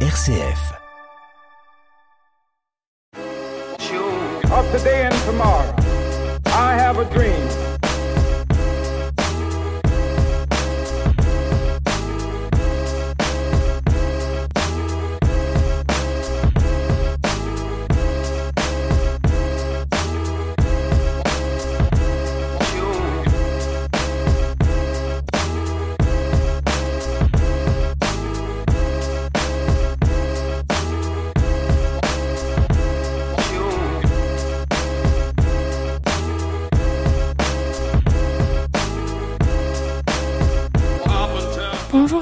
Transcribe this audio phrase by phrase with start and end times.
[0.00, 0.76] RCF.
[4.52, 5.74] of today and tomorrow.
[6.46, 7.55] I have a dream.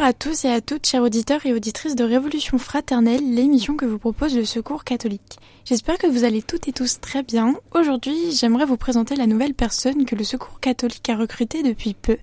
[0.05, 3.99] À tous et à toutes, chers auditeurs et auditrices de Révolution Fraternelle, l'émission que vous
[3.99, 5.39] propose le Secours catholique.
[5.65, 7.55] J'espère que vous allez toutes et tous très bien.
[7.75, 12.19] Aujourd'hui, j'aimerais vous présenter la nouvelle personne que le Secours catholique a recrutée depuis peu.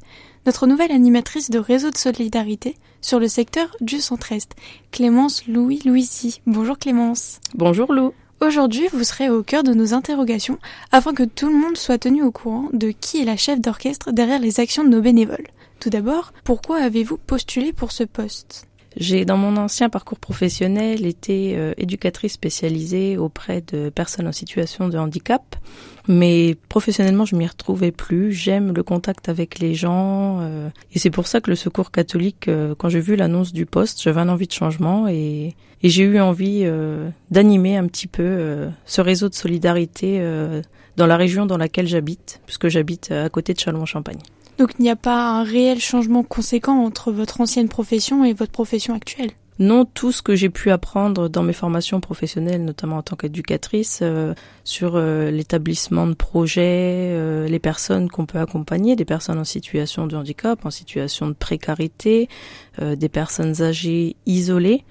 [0.46, 4.52] Notre nouvelle animatrice de réseau de solidarité sur le secteur du centre-est,
[4.92, 6.42] Clémence Louis Louisi.
[6.46, 7.40] Bonjour Clémence.
[7.56, 8.14] Bonjour Lou.
[8.44, 10.58] Aujourd'hui, vous serez au cœur de nos interrogations
[10.92, 14.12] afin que tout le monde soit tenu au courant de qui est la chef d'orchestre
[14.12, 15.46] derrière les actions de nos bénévoles.
[15.80, 18.66] Tout d'abord, pourquoi avez-vous postulé pour ce poste?
[18.98, 24.90] J'ai dans mon ancien parcours professionnel été euh, éducatrice spécialisée auprès de personnes en situation
[24.90, 25.56] de handicap,
[26.08, 28.34] mais professionnellement je m'y retrouvais plus.
[28.34, 32.48] J'aime le contact avec les gens euh, et c'est pour ça que le Secours catholique,
[32.48, 36.04] euh, quand j'ai vu l'annonce du poste, j'avais un envie de changement et, et j'ai
[36.04, 40.62] eu envie euh, d'animer un petit peu euh, ce réseau de solidarité euh,
[40.98, 44.20] dans la région dans laquelle j'habite, puisque j'habite à côté de Châlons-en-Champagne.
[44.58, 48.52] Donc il n'y a pas un réel changement conséquent entre votre ancienne profession et votre
[48.52, 49.32] profession actuelle?
[49.60, 54.00] Non, tout ce que j'ai pu apprendre dans mes formations professionnelles, notamment en tant qu'éducatrice,
[54.02, 59.44] euh, sur euh, l'établissement de projets, euh, les personnes qu'on peut accompagner, des personnes en
[59.44, 62.28] situation de handicap, en situation de précarité,
[62.82, 64.84] euh, des personnes âgées isolées,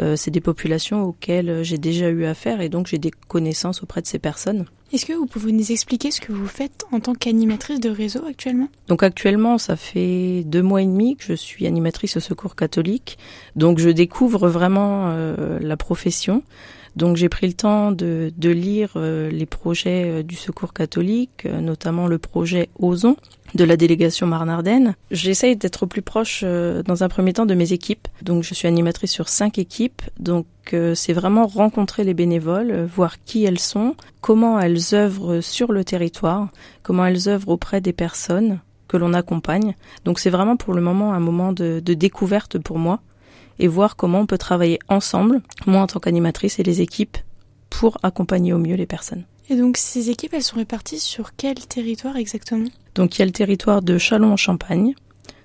[0.00, 4.02] euh, c'est des populations auxquelles j'ai déjà eu affaire et donc j'ai des connaissances auprès
[4.02, 4.66] de ces personnes.
[4.92, 8.24] Est-ce que vous pouvez nous expliquer ce que vous faites en tant qu'animatrice de réseau
[8.28, 8.68] actuellement?
[8.86, 13.18] Donc actuellement, ça fait deux mois et demi que je suis animatrice au Secours catholique.
[13.56, 16.42] Donc je découvre vraiment euh, la profession.
[16.96, 21.44] Donc j'ai pris le temps de, de lire euh, les projets euh, du Secours catholique,
[21.46, 23.16] euh, notamment le projet Ozon
[23.54, 24.94] de la délégation Marne-Ardenne.
[25.10, 28.08] J'essaye d'être plus proche dans un premier temps de mes équipes.
[28.20, 30.02] Donc je suis animatrice sur cinq équipes.
[30.18, 30.46] Donc
[30.94, 36.48] c'est vraiment rencontrer les bénévoles, voir qui elles sont, comment elles œuvrent sur le territoire,
[36.82, 39.76] comment elles œuvrent auprès des personnes que l'on accompagne.
[40.04, 43.02] Donc c'est vraiment pour le moment un moment de, de découverte pour moi
[43.58, 47.18] et voir comment on peut travailler ensemble, moi en tant qu'animatrice et les équipes,
[47.70, 49.24] pour accompagner au mieux les personnes.
[49.50, 52.68] Et donc ces équipes, elles sont réparties sur quel territoire exactement?
[52.94, 54.94] Donc il y a le territoire de Châlons-en-Champagne,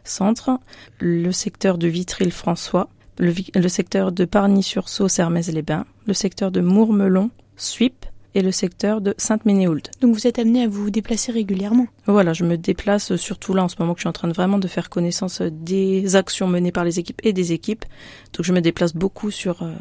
[0.03, 0.59] centre,
[0.99, 2.89] le secteur de Vitry-le-François,
[3.19, 8.05] le, secteur de Parny-sur-Sault, Sermez-les-Bains, le secteur de Mourmelon, Suip
[8.35, 9.89] et le secteur de Sainte-Ménéhould.
[10.01, 11.87] Donc vous êtes amené à vous déplacer régulièrement.
[12.05, 14.33] Voilà, je me déplace surtout là en ce moment que je suis en train de
[14.33, 17.85] vraiment de faire connaissance des actions menées par les équipes et des équipes.
[18.33, 19.73] Donc je me déplace beaucoup sur euh,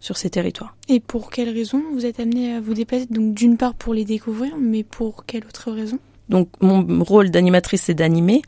[0.00, 0.76] sur ces territoires.
[0.88, 3.06] Et pour quelle raison vous êtes amené à vous déplacer?
[3.06, 5.98] Donc d'une part pour les découvrir, mais pour quelle autre raison?
[6.28, 8.42] Donc mon rôle d'animatrice c'est d'animer.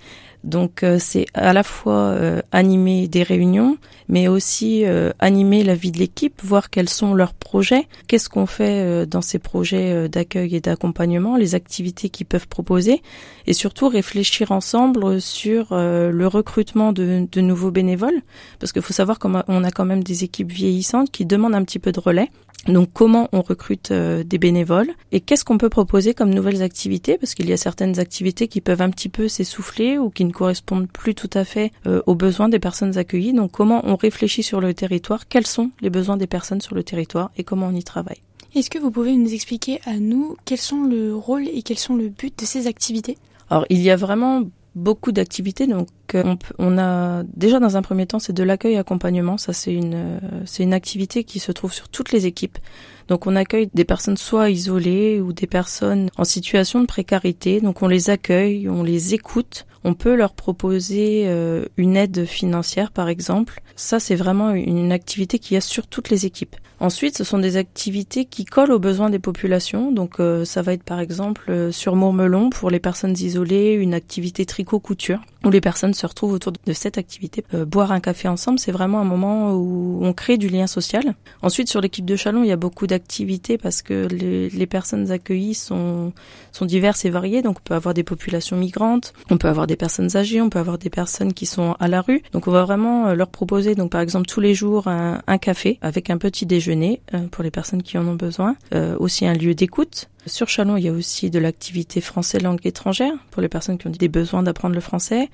[0.46, 3.78] Donc euh, c'est à la fois euh, animer des réunions,
[4.08, 8.46] mais aussi euh, animer la vie de l'équipe, voir quels sont leurs projets, qu'est-ce qu'on
[8.46, 13.02] fait dans ces projets d'accueil et d'accompagnement, les activités qu'ils peuvent proposer,
[13.48, 18.22] et surtout réfléchir ensemble sur le recrutement de, de nouveaux bénévoles,
[18.60, 21.54] parce qu'il faut savoir qu'on a, on a quand même des équipes vieillissantes qui demandent
[21.54, 22.30] un petit peu de relais.
[22.68, 27.16] Donc comment on recrute euh, des bénévoles et qu'est-ce qu'on peut proposer comme nouvelles activités?
[27.16, 30.32] Parce qu'il y a certaines activités qui peuvent un petit peu s'essouffler ou qui ne
[30.32, 33.32] correspondent plus tout à fait euh, aux besoins des personnes accueillies.
[33.32, 36.82] Donc comment on réfléchit sur le territoire, quels sont les besoins des personnes sur le
[36.82, 38.20] territoire et comment on y travaille?
[38.54, 41.94] Est-ce que vous pouvez nous expliquer à nous quels sont le rôle et quels sont
[41.94, 43.18] le but de ces activités?
[43.50, 44.42] Alors il y a vraiment
[44.76, 45.66] beaucoup d'activités.
[45.66, 49.38] Donc euh, on, a déjà dans un premier temps c'est de l'accueil accompagnement.
[49.38, 52.58] Ça c'est une euh, c'est une activité qui se trouve sur toutes les équipes.
[53.08, 57.60] Donc on accueille des personnes soit isolées ou des personnes en situation de précarité.
[57.60, 59.66] Donc on les accueille, on les écoute.
[59.82, 63.62] On peut leur proposer euh, une aide financière par exemple.
[63.74, 66.56] Ça c'est vraiment une activité qu'il y a sur toutes les équipes.
[66.78, 69.92] Ensuite, ce sont des activités qui collent aux besoins des populations.
[69.92, 73.94] Donc, euh, ça va être par exemple euh, sur Mourmelon pour les personnes isolées, une
[73.94, 77.44] activité tricot-couture où les personnes se retrouvent autour de cette activité.
[77.54, 81.14] Euh, boire un café ensemble, c'est vraiment un moment où on crée du lien social.
[81.40, 85.10] Ensuite, sur l'équipe de Chalon, il y a beaucoup d'activités parce que les, les, personnes
[85.10, 86.12] accueillies sont,
[86.52, 87.40] sont diverses et variées.
[87.40, 90.58] Donc, on peut avoir des populations migrantes, on peut avoir des personnes âgées, on peut
[90.58, 92.22] avoir des personnes qui sont à la rue.
[92.32, 95.78] Donc, on va vraiment leur proposer, donc par exemple, tous les jours un, un café
[95.80, 98.56] avec un petit déjeuner euh, pour les personnes qui en ont besoin.
[98.74, 100.08] Euh, aussi un lieu d'écoute.
[100.26, 103.86] Sur Chalon, il y a aussi de l'activité français langue étrangère pour les personnes qui
[103.86, 105.28] ont des besoins d'apprendre le français.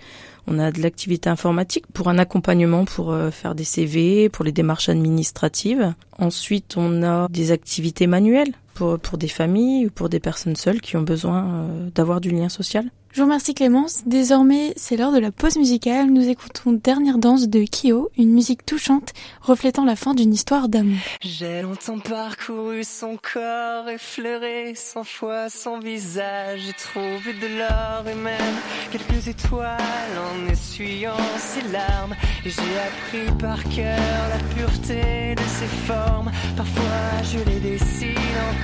[0.46, 4.52] On a de l'activité informatique pour un accompagnement pour euh, faire des CV, pour les
[4.52, 5.94] démarches administratives.
[6.19, 10.80] Ensuite, on a des activités manuelles pour, pour des familles ou pour des personnes seules
[10.80, 12.90] qui ont besoin d'avoir du lien social.
[13.12, 14.04] Je vous remercie Clémence.
[14.06, 16.10] Désormais, c'est l'heure de la pause musicale.
[16.10, 20.96] Nous écoutons Dernière danse de Kyo, une musique touchante reflétant la fin d'une histoire d'amour.
[21.20, 26.60] J'ai longtemps parcouru son corps, effleuré cent fois son visage.
[26.66, 28.56] J'ai trouvé de l'or et même
[28.90, 29.76] quelques étoiles
[30.16, 32.14] en essuyant ses larmes.
[32.46, 33.98] Et j'ai appris par cœur
[34.30, 36.30] la pureté de ses formes.
[36.56, 37.60] Parfois je les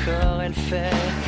[0.09, 1.28] dessine encore, elle fait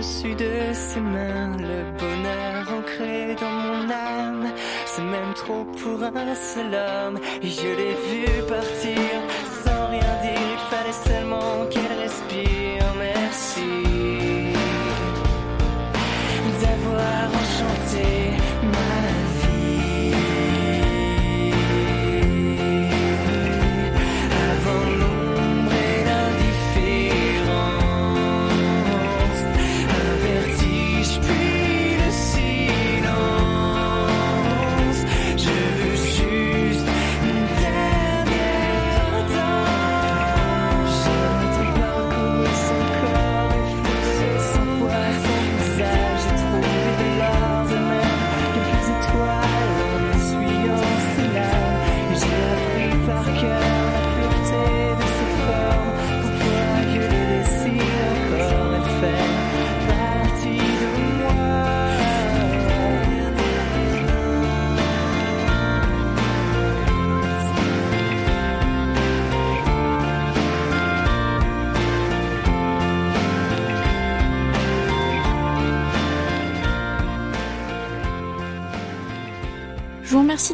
[0.00, 4.50] De ses mains le bonheur ancré dans mon âme.
[4.86, 7.18] C'est même trop pour un seul homme.
[7.42, 8.96] Et je l'ai vu partir
[9.62, 10.40] sans rien dire.
[10.54, 11.89] Il fallait seulement qu'elle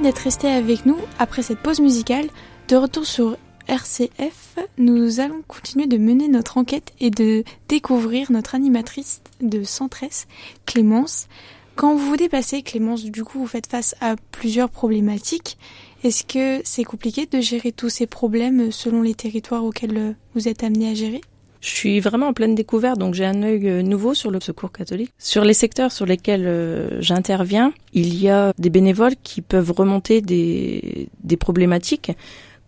[0.03, 2.29] D'être resté avec nous après cette pause musicale.
[2.69, 3.37] De retour sur
[3.67, 10.29] RCF, nous allons continuer de mener notre enquête et de découvrir notre animatrice de Centresse,
[10.65, 11.26] Clémence.
[11.75, 15.59] Quand vous vous déplacez, Clémence, du coup, vous faites face à plusieurs problématiques.
[16.05, 20.62] Est-ce que c'est compliqué de gérer tous ces problèmes selon les territoires auxquels vous êtes
[20.62, 21.21] amené à gérer?
[21.61, 24.73] Je suis vraiment en pleine découverte, donc j'ai un œil euh, nouveau sur le secours
[24.73, 25.13] catholique.
[25.19, 30.21] Sur les secteurs sur lesquels euh, j'interviens, il y a des bénévoles qui peuvent remonter
[30.21, 32.13] des, des problématiques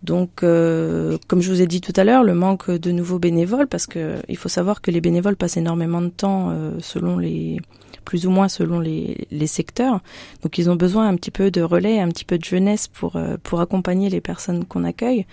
[0.03, 3.67] Donc, euh, comme je vous ai dit tout à l'heure, le manque de nouveaux bénévoles,
[3.67, 7.59] parce que il faut savoir que les bénévoles passent énormément de temps euh, selon les,
[8.05, 9.99] plus ou moins selon les, les, secteurs.
[10.41, 13.17] Donc, ils ont besoin un petit peu de relais, un petit peu de jeunesse pour
[13.17, 15.25] euh, pour accompagner les personnes qu'on accueille.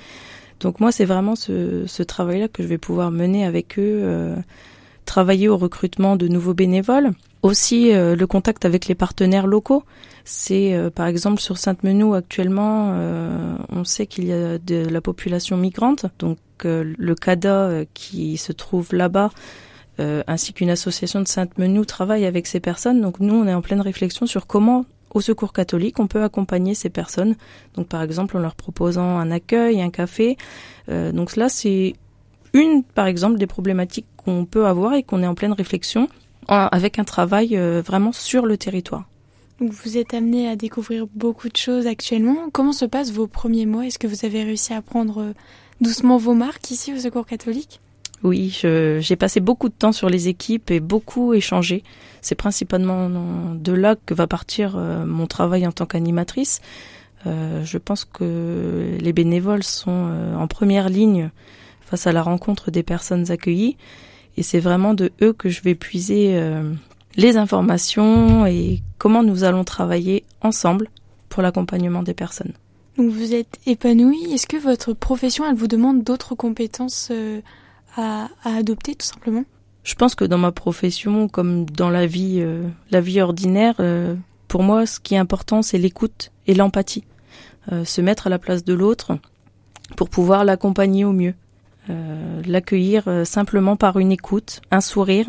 [0.61, 4.37] Donc, moi, c'est vraiment ce, travail-là que je vais pouvoir mener avec eux, euh,
[5.05, 7.11] travailler au recrutement de nouveaux bénévoles,
[7.43, 9.85] aussi le contact avec les partenaires locaux.
[10.29, 15.01] C'est euh, par exemple sur Sainte-Menou actuellement, euh, on sait qu'il y a de la
[15.01, 19.31] population migrante, donc euh, le CADA qui se trouve là-bas,
[19.99, 23.01] ainsi qu'une association de Sainte-Menou travaille avec ces personnes.
[23.01, 24.85] Donc nous, on est en pleine réflexion sur comment
[25.17, 27.35] au Secours catholique, on peut accompagner ces personnes.
[27.75, 30.37] Donc par exemple en leur proposant un accueil, un café.
[30.89, 31.95] donc là, c'est
[32.53, 36.09] une, par exemple, des problématiques qu'on peut avoir et qu'on est en pleine réflexion
[36.49, 39.05] avec un travail vraiment sur le territoire.
[39.59, 42.51] Vous êtes amené à découvrir beaucoup de choses actuellement.
[42.53, 43.87] Comment se passent vos premiers mois?
[43.87, 45.33] Est-ce que vous avez réussi à prendre euh,
[45.81, 47.81] doucement vos marques ici au Secours catholique?
[48.23, 51.83] Oui, j'ai passé beaucoup de temps sur les équipes et beaucoup échangé.
[52.23, 53.09] C'est principalement
[53.55, 56.61] de là que va partir euh, mon travail en tant qu'animatrice.
[57.27, 61.31] Euh, je pense que les bénévoles sont en première ligne
[61.83, 63.77] face à la rencontre des personnes accueillies
[64.37, 66.39] et c'est vraiment de eux que je vais puiser
[67.17, 70.89] les informations et comment nous allons travailler ensemble
[71.29, 72.53] pour l'accompagnement des personnes.
[72.99, 74.33] Donc vous êtes épanoui.
[74.33, 77.13] Est-ce que votre profession, elle vous demande d'autres compétences
[77.99, 79.45] euh, à, adopter tout simplement
[79.85, 84.15] Je pense que dans ma profession, comme dans la vie, euh, la vie ordinaire, euh,
[84.49, 87.05] pour moi, ce qui est important, c'est l'écoute et l'empathie.
[87.85, 89.19] se mettre à la place de l'autre
[89.97, 91.35] pour pouvoir l'accompagner au mieux.
[92.47, 95.27] L'accueillir simplement par une écoute, un sourire,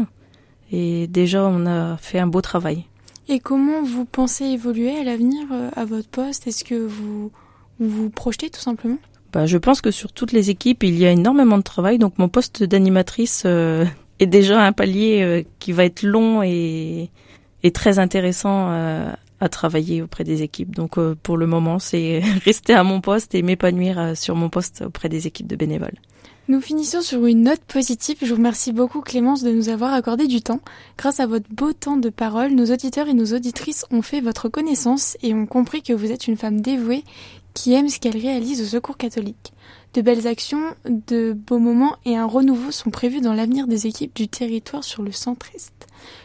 [0.72, 2.86] et déjà, on a fait un beau travail.
[3.30, 6.48] Et comment vous pensez évoluer à l'avenir euh, à votre poste?
[6.48, 7.32] Est-ce que vous
[7.80, 8.98] vous projetez tout simplement?
[9.38, 12.00] Bah, Je pense que sur toutes les équipes, il y a énormément de travail.
[12.00, 13.86] Donc mon poste d'animatrice euh,
[14.18, 17.12] est déjà un palier euh, qui va être long et,
[17.62, 18.72] et très intéressant
[19.40, 20.76] à travailler auprès des équipes.
[20.76, 25.08] Donc pour le moment, c'est rester à mon poste et m'épanouir sur mon poste auprès
[25.08, 26.00] des équipes de bénévoles.
[26.50, 28.16] Nous finissons sur une note positive.
[28.22, 30.62] Je vous remercie beaucoup Clémence de nous avoir accordé du temps.
[30.98, 34.48] Grâce à votre beau temps de parole, nos auditeurs et nos auditrices ont fait votre
[34.48, 37.04] connaissance et ont compris que vous êtes une femme dévouée
[37.58, 39.52] qui aime ce qu'elle réalise au Secours catholique.
[39.96, 44.16] De belles actions, de beaux moments et un renouveau sont prévus dans l'avenir des équipes
[44.16, 45.74] du territoire sur le centre-est.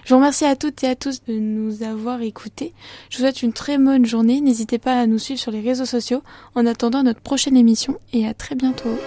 [0.04, 2.74] Je vous remercie à toutes et à tous de nous avoir écoutés.
[3.08, 4.42] Je vous souhaite une très bonne journée.
[4.42, 6.22] N'hésitez pas à nous suivre sur les réseaux sociaux
[6.54, 8.98] en attendant notre prochaine émission et à très bientôt.